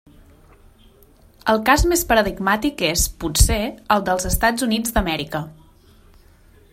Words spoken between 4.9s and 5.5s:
d'Amèrica.